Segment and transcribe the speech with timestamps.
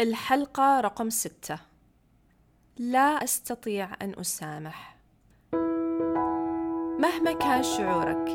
[0.00, 1.58] الحلقة رقم ستة.
[2.78, 4.96] لا أستطيع أن أسامح.
[6.98, 8.28] مهما كان شعورك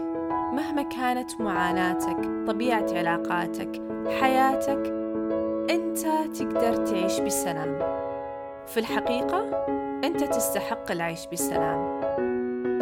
[0.54, 3.82] مهما كانت معاناتك طبيعة علاقاتك
[4.22, 4.94] حياتك
[5.70, 6.00] أنت
[6.38, 7.80] تقدر تعيش بسلام.
[8.68, 9.66] في الحقيقة
[10.04, 12.00] أنت تستحق العيش بسلام.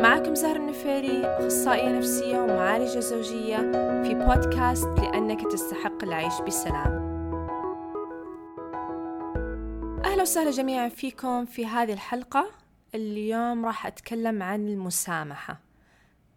[0.01, 3.57] معكم زهر النفيري أخصائية نفسية ومعالجة زوجية
[4.03, 7.06] في بودكاست لأنك تستحق العيش بسلام.
[10.17, 12.51] أهلا وسهلا جميعا فيكم في هذه الحلقة.
[12.95, 15.59] اليوم راح أتكلم عن المسامحة.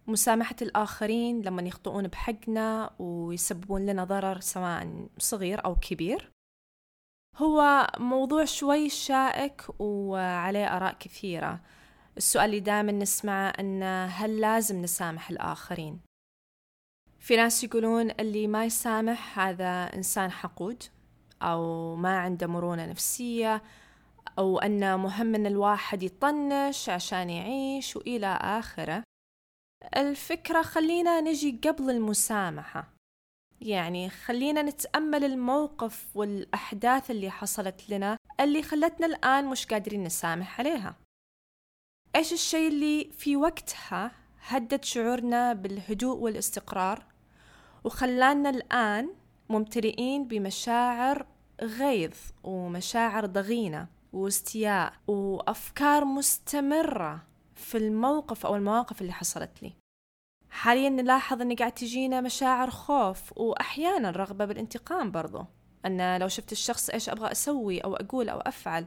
[0.07, 6.31] مسامحة الآخرين لما يخطئون بحقنا ويسببون لنا ضرر سواء صغير أو كبير.
[7.37, 11.61] هو موضوع شوي شائك وعليه آراء كثيرة.
[12.17, 16.01] السؤال اللي دائما نسمعه أن هل لازم نسامح الآخرين؟
[17.19, 20.83] في ناس يقولون اللي ما يسامح هذا إنسان حقود.
[21.43, 23.63] أو ما عنده مرونة نفسية
[24.39, 29.03] أو أنه مهم أن الواحد يطنش عشان يعيش وإلى آخره.
[29.97, 32.95] الفكرة خلينا نجي قبل المسامحة.
[33.61, 40.97] يعني خلينا نتأمل الموقف والأحداث اللي حصلت لنا اللي خلتنا الآن مش قادرين نسامح عليها.
[42.17, 44.11] إيش الشيء اللي في وقتها
[44.47, 47.05] هدد شعورنا بالهدوء والاستقرار؟
[47.85, 49.15] وخلانا الآن
[49.51, 51.27] ممتلئين بمشاعر
[51.63, 59.73] غيظ ومشاعر ضغينة واستياء وأفكار مستمرة في الموقف أو المواقف اللي حصلت لي.
[60.51, 65.45] حاليا نلاحظ أن قاعد تجينا مشاعر خوف وأحيانا رغبة بالانتقام برضو.
[65.87, 68.87] أن لو شفت الشخص إيش أبغى أسوي أو أقول أو أفعل.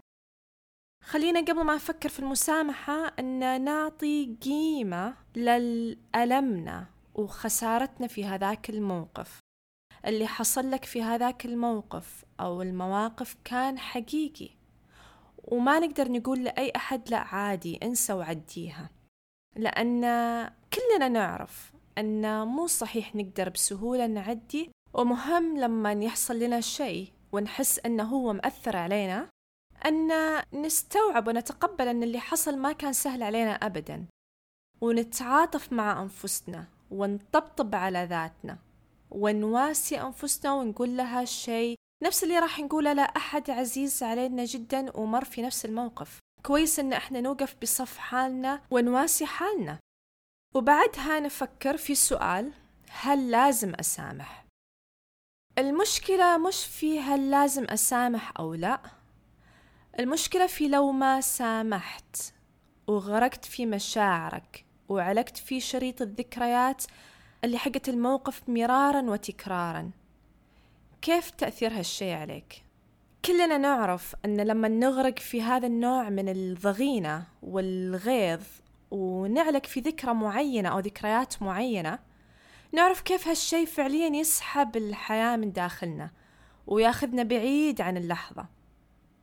[1.04, 9.40] خلينا قبل ما نفكر في المسامحة أن نعطي قيمة للألمنا وخسارتنا في هذاك الموقف.
[10.06, 14.50] اللي حصل لك في هذاك الموقف أو المواقف كان حقيقي.
[15.44, 18.90] وما نقدر نقول لأي أحد لا عادي انسى وعديها.
[19.56, 20.02] لأن
[20.74, 28.04] كلنا نعرف أن مو صحيح نقدر بسهولة نعدي ومهم لما يحصل لنا شيء ونحس أنه
[28.04, 29.30] هو مأثر علينا
[29.86, 30.12] أن
[30.54, 34.06] نستوعب ونتقبل أن اللي حصل ما كان سهل علينا أبدا.
[34.82, 38.58] ونتعاطف مع أنفسنا ونطبطب على ذاتنا.
[39.14, 41.76] ونواسي أنفسنا ونقول لها شيء.
[42.04, 46.20] نفس اللي راح نقوله لأحد عزيز علينا جدا ومر في نفس الموقف.
[46.44, 49.80] كويس إن إحنا نوقف بصف حالنا ونواسي حالنا.
[50.56, 52.52] وبعدها نفكر في سؤال
[52.90, 54.46] هل لازم أسامح؟
[55.58, 58.80] المشكلة مش في هل لازم أسامح أو لا.
[60.00, 62.18] المشكلة في لو ما سامحت
[62.88, 66.84] وغرقت في مشاعرك وعلقت في شريط الذكريات
[67.44, 69.92] اللي حقت الموقف مرارا وتكرارا.
[71.02, 72.64] كيف تأثير هالشي عليك؟
[73.26, 78.42] كلنا نعرف أن لما نغرق في هذا النوع من الضغينة والغيظ
[78.92, 82.00] ونعلق في ذكرى معينة أو ذكريات معينة
[82.72, 86.12] نعرف كيف هالشي فعليا يسحب الحياة من داخلنا
[86.68, 88.46] وياخذنا بعيد عن اللحظة.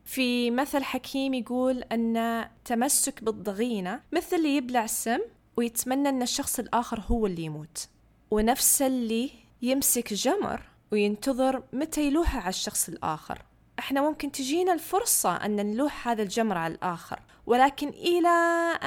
[0.05, 5.21] في مثل حكيم يقول أن تمسك بالضغينة مثل اللي يبلع السم
[5.57, 7.89] ويتمنى أن الشخص الآخر هو اللي يموت.
[8.31, 9.31] ونفس اللي
[9.63, 13.43] يمسك جمر وينتظر متى يلوحه على الشخص الآخر.
[13.79, 18.29] إحنا ممكن تجينا الفرصة أن نلوح هذا الجمر على الآخر ولكن إلى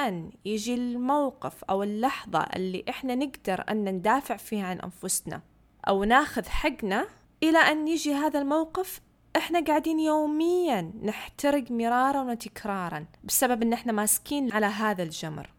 [0.08, 5.42] أن يجي الموقف أو اللحظة اللي إحنا نقدر أن ندافع فيها عن أنفسنا
[5.88, 7.06] أو ناخذ حقنا
[7.42, 9.00] إلى أن يجي هذا الموقف
[9.36, 15.50] إحنا قاعدين يوميا نحترق مرارا وتكرارا بسبب إن إحنا ماسكين على هذا الجمر.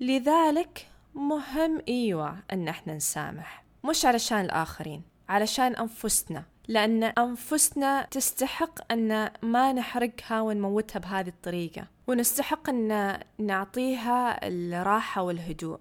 [0.00, 9.30] لذلك مهم إيوه إن إحنا نسامح مش علشان الآخرين علشان أنفسنا لأن أنفسنا تستحق إن
[9.42, 15.78] ما نحرقها ونموتها بهذه الطريقة ونستحق إن نعطيها الراحة والهدوء.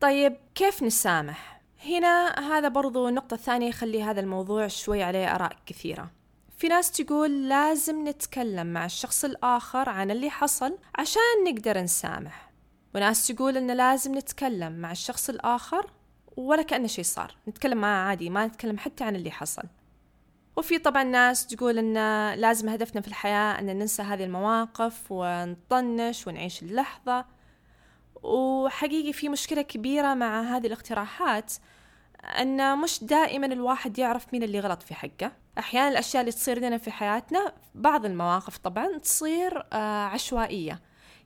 [0.00, 6.10] طيب كيف نسامح؟ هنا هذا برضو نقطة ثانية يخلي هذا الموضوع شوي عليه آراء كثيرة.
[6.58, 12.45] في ناس تقول لازم نتكلم مع الشخص الآخر عن اللي حصل عشان نقدر نسامح.
[12.96, 15.90] وناس تقول إن لازم نتكلم مع الشخص الآخر
[16.36, 17.36] ولا كأنه شيء صار.
[17.48, 19.62] نتكلم معاه عادي ما نتكلم حتى عن اللي حصل.
[20.56, 21.94] وفي طبعا ناس تقول إن
[22.34, 27.24] لازم هدفنا في الحياة أن ننسى هذه المواقف ونطنش ونعيش اللحظة.
[28.22, 31.52] وحقيقي في مشكلة كبيرة مع هذه الاقتراحات
[32.24, 35.32] أن مش دائما الواحد يعرف مين اللي غلط في حقه.
[35.58, 40.80] أحيانا الأشياء اللي تصير لنا في حياتنا بعض المواقف طبعا تصير آه، عشوائية.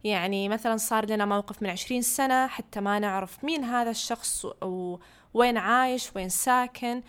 [0.05, 4.47] يعني مثلا صار لنا موقف من عشرين سنة حتى ما نعرف مين هذا الشخص
[5.35, 7.03] وين عايش وين ساكن.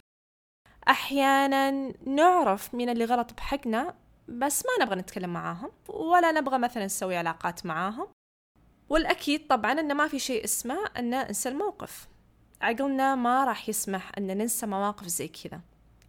[0.89, 1.71] أحيانا
[2.05, 3.95] نعرف مين اللي غلط بحقنا
[4.27, 8.07] بس ما نبغى نتكلم معاهم ولا نبغى مثلا نسوي علاقات معاهم.
[8.89, 12.07] والأكيد طبعا أن ما في شيء اسمه أن ننسى الموقف.
[12.61, 15.61] عقلنا ما راح يسمح أن ننسى مواقف زي كذا.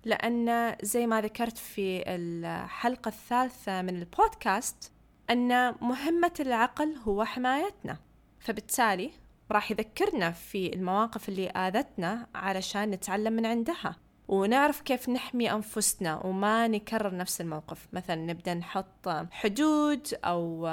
[0.04, 4.92] لأن زي ما ذكرت في الحلقة الثالثة من البودكاست
[5.32, 7.96] أن مهمة العقل هو حمايتنا
[8.38, 9.10] فبالتالي
[9.50, 13.96] راح يذكرنا في المواقف اللي آذتنا علشان نتعلم من عندها.
[14.28, 17.88] ونعرف كيف نحمي أنفسنا وما نكرر نفس الموقف.
[17.92, 20.66] مثلا نبدأ نحط حدود أو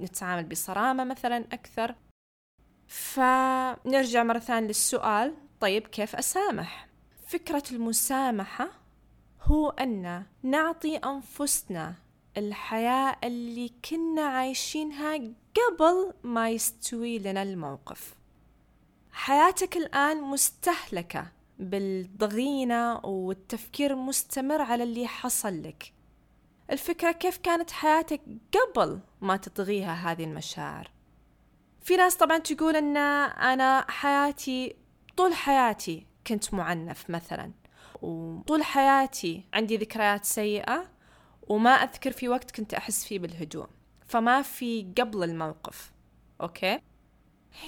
[0.00, 1.94] نتعامل بصرامة مثلا أكثر.
[2.86, 6.88] فنرجع مرة ثانية للسؤال طيب كيف أسامح؟
[7.26, 8.68] فكرة المسامحة
[9.42, 11.94] هو أن نعطي أنفسنا
[12.36, 15.16] الحياة اللي كنا عايشينها
[15.54, 18.14] قبل ما يستوي لنا الموقف.
[19.12, 21.26] حياتك الآن مستهلكة
[21.58, 25.92] بالضغينة والتفكير مستمر على اللي حصل لك.
[26.70, 28.20] الفكرة كيف كانت حياتك
[28.52, 30.90] قبل ما تطغيها هذه المشاعر؟
[31.82, 34.76] في ناس طبعا تقول إن أنا حياتي
[35.16, 37.52] طول حياتي كنت معنف مثلا
[38.02, 40.95] وطول حياتي عندي ذكريات سيئة
[41.48, 43.66] وما أذكر في وقت كنت أحس فيه بالهدوء
[44.06, 45.92] فما في قبل الموقف
[46.40, 46.80] أوكي؟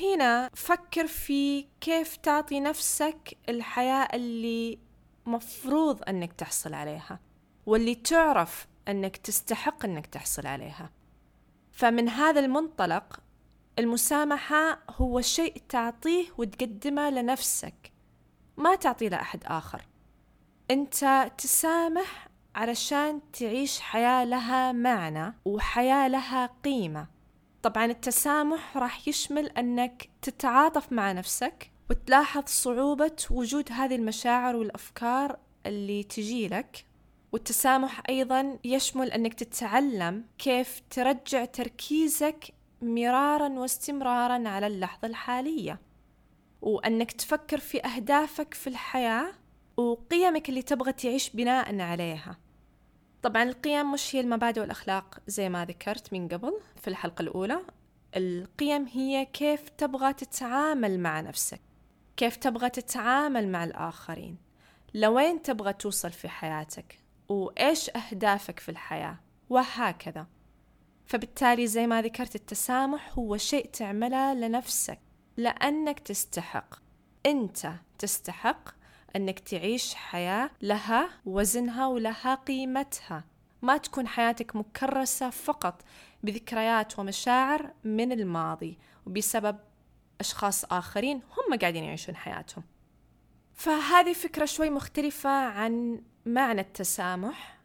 [0.03, 4.79] هنا فكر في كيف تعطي نفسك الحياة اللي
[5.27, 7.21] مفروض أنك تحصل عليها
[7.67, 10.91] واللي تعرف أنك تستحق أنك تحصل عليها.
[11.73, 13.21] فمن هذا المنطلق
[13.79, 17.93] المسامحة هو شيء تعطيه وتقدمه لنفسك
[18.57, 19.87] ما تعطيه لأحد آخر.
[20.71, 27.07] أنت تسامح علشان تعيش حياة لها معنى وحياة قيمة قيمة.
[27.63, 36.03] طبعا التسامح راح يشمل أنك تتعاطف مع نفسك وتلاحظ صعوبة وجود هذه المشاعر والأفكار اللي
[36.03, 36.85] تجي لك.
[37.33, 45.81] والتسامح أيضا يشمل أنك تتعلم كيف ترجع تركيزك مرارا واستمرارا على اللحظة الحالية.
[46.63, 49.33] وأنك تفكر في أهدافك في الحياة
[49.79, 52.37] وقيمك اللي تبغى تعيش بناء عليها.
[53.23, 57.61] طبعا القيم مش هي المبادئ والأخلاق زي ما ذكرت من قبل في الحلقة الأولى.
[58.17, 61.61] القيم هي كيف تبغى تتعامل مع نفسك
[62.17, 64.37] كيف تبغى تتعامل مع الآخرين
[64.95, 66.99] لوين تبغى توصل في حياتك
[67.29, 69.19] وإيش أهدافك في الحياة
[69.51, 70.27] وهكذا.
[71.07, 74.99] فبالتالي زي ما ذكرت التسامح هو شيء تعمله لنفسك
[75.37, 76.75] لأنك تستحق.
[77.27, 78.78] أنت تستحق
[79.17, 83.25] أنك تعيش حياة لها وزنها ولها قيمتها.
[83.63, 85.83] ما تكون حياتك مكرسة فقط
[86.23, 89.57] بذكريات ومشاعر من الماضي وبسبب
[90.21, 92.65] أشخاص آخرين هم قاعدين يعيشون حياتهم.
[93.55, 97.59] فهذه فكرة شوي مختلفة عن معنى التسامح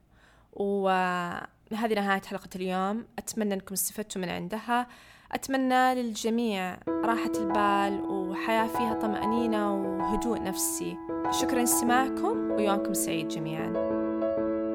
[0.54, 3.06] وهذه نهاية حلقة اليوم.
[3.20, 4.88] أتمنى أنكم استفدتوا من عندها.
[5.32, 11.13] أتمنى للجميع راحة البال وحياة فيها طمأنينة وهدوء نفسي.
[11.32, 13.74] شكرا لاستماعكم ويومكم سعيد جميعا.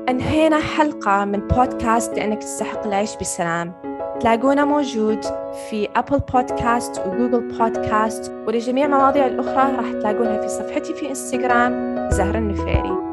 [0.08, 3.72] أنهينا حلقة من بودكاست لأنك تستحق العيش بسلام.
[4.20, 5.24] تلاقونا موجود
[5.70, 12.38] في أبل بودكاست وجوجل بودكاست ولجميع مواضيع الأخرى راح تلاقونها في صفحتي في إنستغرام زهرة
[12.38, 13.07] النفيري.